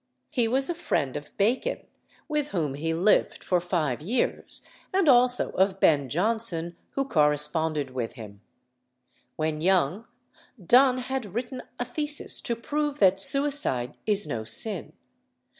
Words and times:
He 0.31 0.47
was 0.47 0.67
a 0.67 0.73
friend 0.73 1.15
of 1.15 1.29
Bacon, 1.37 1.85
with 2.27 2.47
whom 2.47 2.73
he 2.73 2.91
lived 2.91 3.43
for 3.43 3.61
five 3.61 4.01
years, 4.01 4.63
and 4.91 5.07
also 5.07 5.51
of 5.51 5.79
Ben 5.79 6.09
Jonson, 6.09 6.75
who 6.93 7.05
corresponded 7.05 7.91
with 7.91 8.13
him. 8.13 8.41
When 9.35 9.61
young, 9.61 10.07
Donne 10.59 10.97
had 10.97 11.35
written 11.35 11.61
a 11.77 11.85
thesis 11.85 12.41
to 12.41 12.55
prove 12.55 12.97
that 12.97 13.19
suicide 13.19 13.95
is 14.07 14.25
no 14.25 14.43
sin. 14.43 14.93